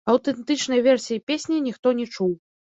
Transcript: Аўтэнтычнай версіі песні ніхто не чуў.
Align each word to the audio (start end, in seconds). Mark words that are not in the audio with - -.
Аўтэнтычнай 0.13 0.79
версіі 0.87 1.23
песні 1.29 1.63
ніхто 1.69 1.97
не 2.03 2.11
чуў. 2.15 2.37